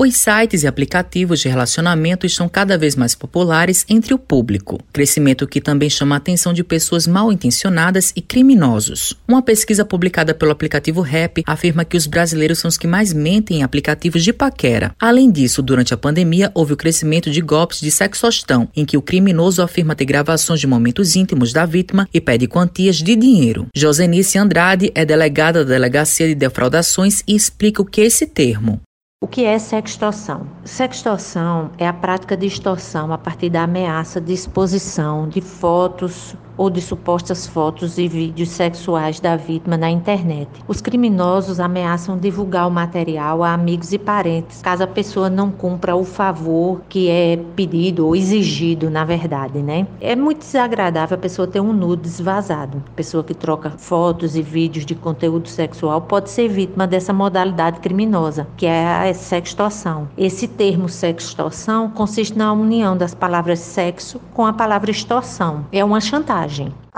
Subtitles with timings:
[0.00, 5.44] Os sites e aplicativos de relacionamento estão cada vez mais populares entre o público, crescimento
[5.44, 9.16] que também chama a atenção de pessoas mal intencionadas e criminosos.
[9.26, 13.56] Uma pesquisa publicada pelo aplicativo Rap afirma que os brasileiros são os que mais mentem
[13.56, 14.94] em aplicativos de paquera.
[15.00, 19.02] Além disso, durante a pandemia houve o crescimento de golpes de sexostão, em que o
[19.02, 23.66] criminoso afirma ter gravações de momentos íntimos da vítima e pede quantias de dinheiro.
[23.74, 28.80] Josenice Andrade é delegada da Delegacia de Defraudações e explica o que é esse termo.
[29.20, 30.46] O que é sextorção?
[30.64, 36.68] Sextorção é a prática de extorsão a partir da ameaça de exposição de fotos ou
[36.68, 40.48] de supostas fotos e vídeos sexuais da vítima na internet.
[40.66, 45.94] Os criminosos ameaçam divulgar o material a amigos e parentes, caso a pessoa não cumpra
[45.94, 49.86] o favor que é pedido ou exigido, na verdade, né?
[50.00, 52.82] É muito desagradável a pessoa ter um nudes vazado.
[52.88, 57.78] A pessoa que troca fotos e vídeos de conteúdo sexual pode ser vítima dessa modalidade
[57.78, 60.08] criminosa, que é a sextorção.
[60.18, 65.64] Esse termo sextorção consiste na união das palavras sexo com a palavra extorsão.
[65.70, 66.47] É uma chantagem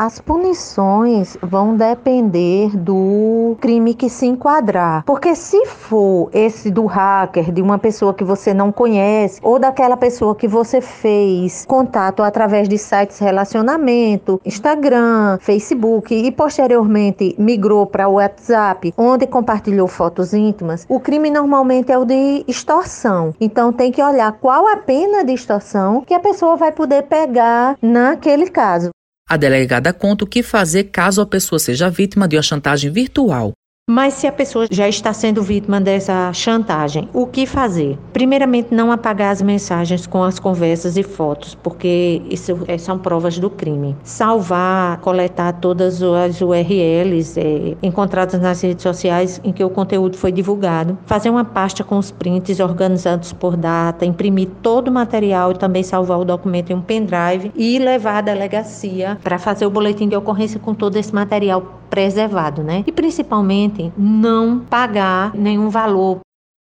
[0.00, 5.04] as punições vão depender do crime que se enquadrar.
[5.04, 9.98] Porque se for esse do hacker, de uma pessoa que você não conhece, ou daquela
[9.98, 18.08] pessoa que você fez contato através de sites relacionamento, Instagram, Facebook e posteriormente migrou para
[18.08, 23.34] o WhatsApp, onde compartilhou fotos íntimas, o crime normalmente é o de extorsão.
[23.38, 27.76] Então tem que olhar qual a pena de extorsão que a pessoa vai poder pegar
[27.82, 28.90] naquele caso.
[29.33, 33.53] A delegada conta o que fazer caso a pessoa seja vítima de uma chantagem virtual.
[33.91, 37.98] Mas se a pessoa já está sendo vítima dessa chantagem, o que fazer?
[38.12, 43.36] Primeiramente, não apagar as mensagens com as conversas e fotos, porque isso é, são provas
[43.41, 43.96] do crime.
[44.05, 50.30] Salvar, coletar todas as URLs é, encontradas nas redes sociais em que o conteúdo foi
[50.30, 50.96] divulgado.
[51.05, 55.83] Fazer uma pasta com os prints organizados por data, imprimir todo o material e também
[55.83, 60.14] salvar o documento em um pendrive e levar à delegacia para fazer o boletim de
[60.14, 62.84] ocorrência com todo esse material preservado, né?
[62.86, 66.20] E principalmente não pagar nenhum valor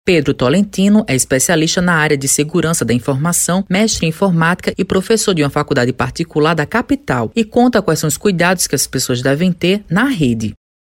[0.06, 5.34] Pedro Tolentino é especialista na área de segurança da informação, mestre em informática e professor
[5.34, 9.22] de uma faculdade particular da capital e conta quais são os cuidados que as pessoas
[9.22, 10.54] devem ter na rede.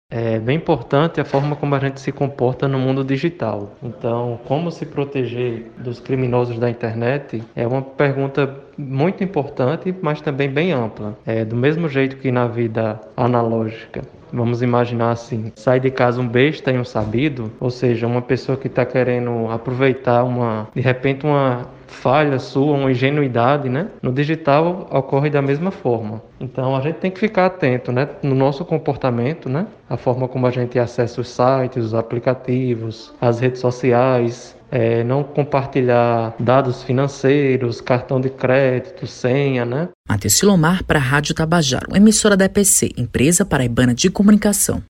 [0.09, 3.75] É bem importante a forma como a gente se comporta no mundo digital.
[3.83, 10.49] Então, como se proteger dos criminosos da internet é uma pergunta muito importante, mas também
[10.49, 11.19] bem ampla.
[11.27, 14.03] É, do mesmo jeito que na vida analógica
[14.33, 18.59] Vamos imaginar assim: sai de casa um besta e um sabido, ou seja, uma pessoa
[18.59, 23.89] que está querendo aproveitar uma, de repente, uma falha sua, uma ingenuidade, né?
[24.03, 26.23] No digital ocorre da mesma forma.
[26.41, 28.09] Então a gente tem que ficar atento, né?
[28.23, 29.67] No nosso comportamento, né?
[29.89, 35.23] A forma como a gente acessa os sites, os aplicativos, as redes sociais, é, não
[35.23, 39.89] compartilhar dados financeiros, cartão de crédito, senha, né?
[40.09, 44.83] Matheus Silomar para a Rádio Tabajaro, emissora da EPC, Empresa Paraibana de Comunicação.